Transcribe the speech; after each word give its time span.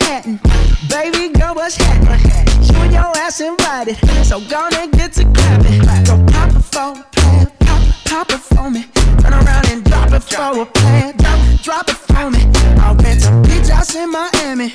Manhattan. 0.00 0.40
Baby 0.88 1.32
girl, 1.38 1.54
what's 1.54 1.76
happening? 1.76 2.20
You 2.62 2.76
and 2.82 2.92
your 2.92 3.16
ass 3.16 3.40
invited, 3.40 3.96
so 4.24 4.40
gonna 4.48 4.88
get 4.88 5.12
to 5.14 5.24
clapping. 5.24 5.80
Go 6.04 6.24
pop 6.32 6.50
it 6.50 6.64
for 6.64 7.00
a 7.00 7.04
plan, 7.12 7.52
pop, 7.60 7.82
pop 8.04 8.30
it 8.30 8.40
for 8.40 8.70
me. 8.70 8.84
Turn 9.20 9.32
around 9.32 9.68
and 9.70 9.84
drop 9.84 10.12
it 10.12 10.22
for 10.22 10.62
a 10.62 10.66
plan, 10.66 11.16
drop, 11.16 11.60
drop 11.62 11.88
it 11.88 11.96
for 11.96 12.30
me. 12.30 12.40
I'll 12.80 12.94
rent 12.96 13.24
a 13.24 13.42
beach 13.48 13.68
house 13.68 13.94
in 13.94 14.10
Miami. 14.10 14.72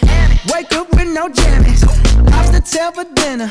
Wake 0.53 0.73
up 0.73 0.89
with 0.91 1.07
no 1.07 1.29
jammies. 1.29 1.83
Lobster 2.29 2.61
tail 2.61 2.91
for 2.91 3.05
dinner. 3.15 3.47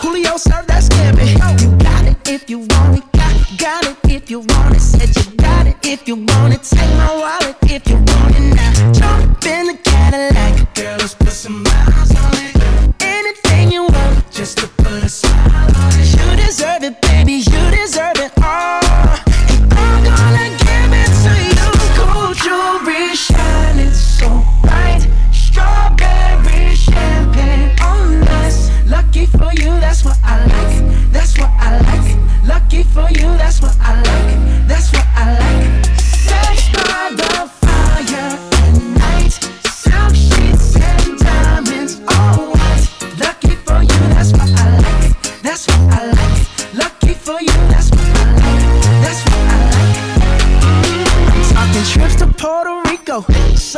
Julio 0.00 0.36
serve 0.36 0.66
that 0.66 0.82
scampi. 0.82 1.32
You 1.60 1.76
got 1.78 2.04
it 2.06 2.28
if 2.28 2.50
you 2.50 2.58
want 2.60 2.98
it. 2.98 3.58
Got 3.58 3.86
it 3.86 3.96
if 4.04 4.30
you 4.30 4.40
want 4.40 4.76
it. 4.76 4.80
Said 4.80 5.16
you 5.16 5.36
got 5.36 5.66
it 5.66 5.76
if 5.84 6.06
you 6.06 6.16
want 6.16 6.54
it. 6.54 6.62
Take 6.62 6.90
my 6.96 7.16
wallet 7.16 7.56
if 7.62 7.88
you 7.88 7.96
want 7.96 8.36
it 8.36 8.57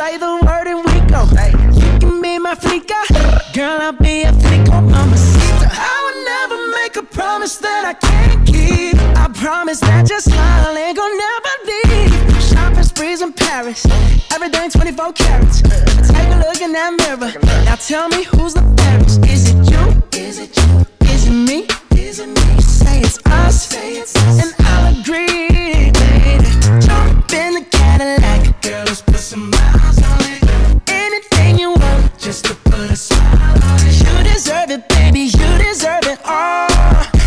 Say 0.01 0.17
the 0.17 0.33
word 0.47 0.65
and 0.65 0.83
we 0.83 0.97
go. 1.11 1.21
You 1.79 1.99
can 1.99 2.21
be 2.23 2.39
my 2.39 2.55
flica. 2.55 2.99
Girl, 3.53 3.77
I'll 3.79 3.91
be 3.91 4.23
a 4.23 4.33
flico, 4.33 4.81
mamacita. 4.81 5.69
I 5.69 5.95
would 6.03 6.19
never 6.33 6.57
make 6.79 6.95
a 6.95 7.03
promise 7.03 7.57
that 7.57 7.85
I 7.85 7.93
can't 7.93 8.47
keep. 8.47 8.95
I 9.15 9.27
promise 9.27 9.79
that 9.81 10.09
your 10.09 10.19
smile 10.19 10.75
ain't 10.75 10.97
gonna 10.97 11.21
never 11.27 11.53
leave. 11.69 12.41
Shopping 12.41 12.83
sprees 12.83 13.21
in 13.21 13.31
Paris. 13.31 13.85
Everything 14.33 14.71
24 14.71 15.13
carats. 15.13 15.61
Take 15.61 16.33
a 16.33 16.37
look 16.47 16.59
in 16.61 16.71
that 16.71 16.97
mirror. 16.97 17.31
Now 17.65 17.75
tell 17.75 18.09
me 18.09 18.23
who's 18.23 18.55
the 18.55 18.63
fairest. 18.77 19.23
Is 19.29 19.53
it 19.53 19.69
you? 19.69 20.01
Is 20.19 20.39
it 20.39 20.57
you? 20.57 20.85
Is 21.13 21.27
it 21.27 21.31
me? 21.31 21.67
Is 21.91 22.17
it 22.17 22.27
me? 22.27 22.59
Say 22.59 23.01
it's 23.01 23.19
You 34.01 34.23
deserve 34.23 34.71
it, 34.71 34.87
baby. 34.87 35.21
You 35.21 35.57
deserve 35.57 36.05
it 36.05 36.19
all. 36.25 37.20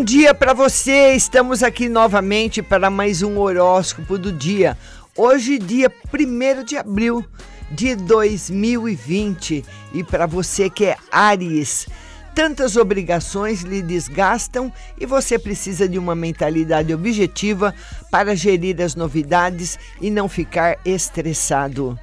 Bom 0.00 0.04
dia 0.04 0.32
para 0.32 0.54
você. 0.54 1.12
Estamos 1.12 1.62
aqui 1.62 1.86
novamente 1.86 2.62
para 2.62 2.88
mais 2.88 3.20
um 3.20 3.36
horóscopo 3.36 4.16
do 4.16 4.32
dia. 4.32 4.74
Hoje, 5.14 5.58
dia 5.58 5.92
1 6.10 6.64
de 6.64 6.78
abril 6.78 7.22
de 7.70 7.94
2020. 7.96 9.62
E 9.92 10.02
para 10.02 10.24
você 10.24 10.70
que 10.70 10.86
é 10.86 10.96
Aries, 11.12 11.86
tantas 12.34 12.76
obrigações 12.76 13.60
lhe 13.60 13.82
desgastam 13.82 14.72
e 14.98 15.04
você 15.04 15.38
precisa 15.38 15.86
de 15.86 15.98
uma 15.98 16.14
mentalidade 16.14 16.94
objetiva 16.94 17.74
para 18.10 18.34
gerir 18.34 18.80
as 18.80 18.94
novidades 18.94 19.78
e 20.00 20.10
não 20.10 20.30
ficar 20.30 20.78
estressado. 20.82 21.98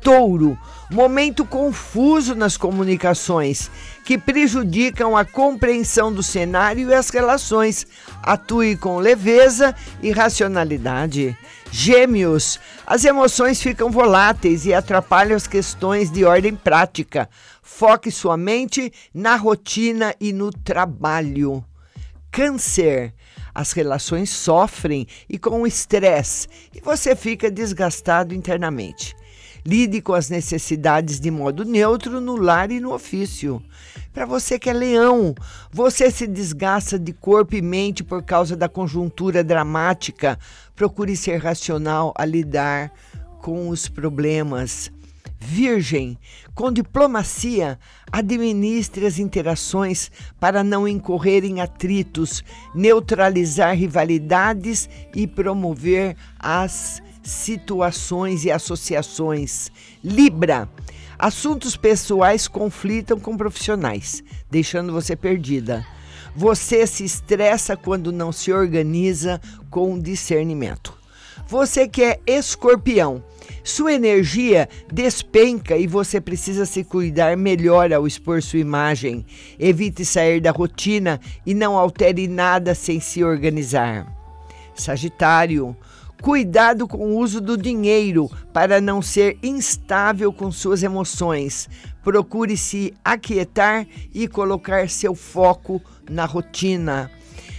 Touro, 0.00 0.58
momento 0.90 1.44
confuso 1.44 2.34
nas 2.34 2.56
comunicações 2.56 3.70
que 4.04 4.16
prejudicam 4.18 5.16
a 5.16 5.24
compreensão 5.24 6.12
do 6.12 6.22
cenário 6.22 6.88
e 6.88 6.94
as 6.94 7.10
relações. 7.10 7.86
Atue 8.22 8.76
com 8.76 8.98
leveza 8.98 9.74
e 10.02 10.10
racionalidade. 10.10 11.36
Gêmeos, 11.70 12.58
as 12.86 13.04
emoções 13.04 13.62
ficam 13.62 13.90
voláteis 13.90 14.66
e 14.66 14.74
atrapalham 14.74 15.36
as 15.36 15.46
questões 15.46 16.10
de 16.10 16.24
ordem 16.24 16.56
prática. 16.56 17.28
Foque 17.62 18.10
sua 18.10 18.36
mente 18.36 18.92
na 19.14 19.36
rotina 19.36 20.14
e 20.20 20.32
no 20.32 20.50
trabalho. 20.50 21.64
Câncer. 22.32 23.14
As 23.54 23.72
relações 23.72 24.30
sofrem 24.30 25.06
e 25.28 25.38
com 25.38 25.62
o 25.62 25.66
estresse 25.66 26.48
e 26.74 26.80
você 26.80 27.14
fica 27.14 27.50
desgastado 27.50 28.34
internamente. 28.34 29.14
Lide 29.64 30.00
com 30.00 30.14
as 30.14 30.30
necessidades 30.30 31.20
de 31.20 31.30
modo 31.30 31.64
neutro 31.64 32.20
no 32.20 32.36
lar 32.36 32.70
e 32.70 32.80
no 32.80 32.92
ofício. 32.92 33.62
Para 34.12 34.26
você 34.26 34.58
que 34.58 34.70
é 34.70 34.72
leão, 34.72 35.34
você 35.70 36.10
se 36.10 36.26
desgasta 36.26 36.98
de 36.98 37.12
corpo 37.12 37.54
e 37.54 37.62
mente 37.62 38.02
por 38.02 38.22
causa 38.22 38.56
da 38.56 38.68
conjuntura 38.68 39.44
dramática. 39.44 40.38
Procure 40.74 41.16
ser 41.16 41.36
racional 41.36 42.12
a 42.16 42.24
lidar 42.24 42.92
com 43.40 43.68
os 43.68 43.88
problemas. 43.88 44.90
Virgem, 45.42 46.18
com 46.54 46.70
diplomacia, 46.70 47.78
administre 48.12 49.06
as 49.06 49.18
interações 49.18 50.10
para 50.38 50.62
não 50.62 50.86
incorrer 50.86 51.44
em 51.44 51.62
atritos, 51.62 52.44
neutralizar 52.74 53.74
rivalidades 53.74 54.88
e 55.14 55.26
promover 55.26 56.14
as 56.38 57.02
situações 57.22 58.44
e 58.44 58.50
associações. 58.50 59.70
Libra, 60.02 60.68
assuntos 61.18 61.76
pessoais 61.76 62.48
conflitam 62.48 63.18
com 63.18 63.36
profissionais, 63.36 64.22
deixando 64.50 64.92
você 64.92 65.14
perdida. 65.14 65.84
Você 66.34 66.86
se 66.86 67.04
estressa 67.04 67.76
quando 67.76 68.12
não 68.12 68.30
se 68.32 68.52
organiza 68.52 69.40
com 69.68 69.98
discernimento. 69.98 70.98
Você 71.48 71.88
que 71.88 72.02
é 72.02 72.20
escorpião, 72.26 73.24
sua 73.64 73.92
energia 73.92 74.68
despenca 74.92 75.76
e 75.76 75.86
você 75.86 76.20
precisa 76.20 76.64
se 76.64 76.84
cuidar 76.84 77.36
melhor 77.36 77.92
ao 77.92 78.06
expor 78.06 78.40
sua 78.40 78.60
imagem. 78.60 79.26
Evite 79.58 80.04
sair 80.04 80.40
da 80.40 80.52
rotina 80.52 81.20
e 81.44 81.52
não 81.52 81.76
altere 81.76 82.28
nada 82.28 82.74
sem 82.74 83.00
se 83.00 83.24
organizar. 83.24 84.06
Sagitário, 84.74 85.76
cuidado 86.20 86.86
com 86.86 86.98
o 86.98 87.18
uso 87.18 87.40
do 87.40 87.56
dinheiro 87.56 88.30
para 88.52 88.80
não 88.80 89.00
ser 89.00 89.38
instável 89.42 90.32
com 90.32 90.52
suas 90.52 90.82
emoções. 90.82 91.68
Procure 92.02 92.56
se 92.56 92.94
aquietar 93.04 93.86
e 94.12 94.28
colocar 94.28 94.88
seu 94.88 95.14
foco 95.14 95.80
na 96.08 96.24
rotina. 96.24 97.10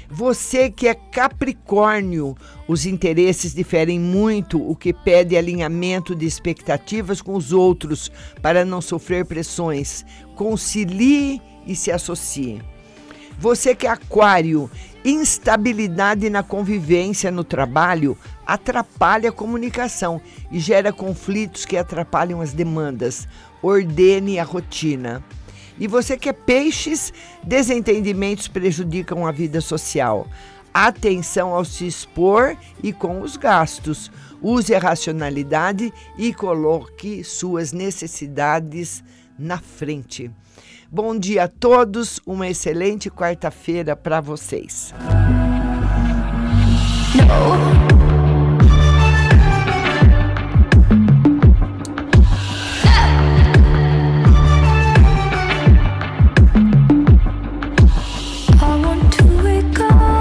Você 0.10 0.70
que 0.70 0.90
é 0.90 0.94
Capricórnio, 0.94 2.36
os 2.68 2.86
interesses 2.86 3.54
diferem 3.54 3.98
muito, 3.98 4.62
o 4.62 4.76
que 4.76 4.92
pede 4.92 5.38
alinhamento 5.38 6.14
de 6.14 6.26
expectativas 6.26 7.22
com 7.22 7.34
os 7.34 7.54
outros 7.54 8.12
para 8.42 8.66
não 8.66 8.82
sofrer 8.82 9.26
pressões. 9.26 10.06
Concilie 10.36 11.42
e 11.66 11.76
se 11.76 11.92
associe. 11.92 12.62
Você 13.40 13.74
que 13.74 13.88
é 13.88 13.90
Aquário, 13.90 14.70
instabilidade 15.04 16.30
na 16.30 16.44
convivência 16.44 17.32
no 17.32 17.44
trabalho 17.44 18.18
atrapalha 18.46 19.30
a 19.30 19.34
comunicação 19.34 20.22
e 20.52 20.60
gera 20.60 20.94
conflitos 20.94 21.66
que 21.66 21.78
atrapalham 21.78 22.42
as 22.42 22.54
demandas. 22.54 23.28
Ordene 23.62 24.40
a 24.40 24.44
rotina. 24.44 25.24
E 25.80 25.88
você 25.88 26.18
que 26.18 26.30
é 26.30 26.34
peixes, 26.34 27.12
desentendimentos 27.44 28.48
prejudicam 28.48 29.26
a 29.26 29.32
vida 29.32 29.62
social. 29.62 30.28
Atenção 30.74 31.54
ao 31.54 31.66
se 31.66 31.88
expor 31.88 32.56
e 32.84 32.94
com 32.94 33.22
os 33.22 33.36
gastos. 33.36 34.12
Use 34.42 34.74
a 34.74 34.80
racionalidade 34.80 35.92
e 36.18 36.34
coloque 36.34 37.24
suas 37.24 37.74
necessidades 37.74 39.04
na 39.38 39.58
frente. 39.58 40.32
Bom 40.94 41.18
dia 41.18 41.46
a 41.46 41.48
todos, 41.48 42.20
uma 42.26 42.50
excelente 42.50 43.10
quarta-feira 43.10 43.96
para 43.96 44.20
vocês. 44.20 44.94
No. 47.16 47.81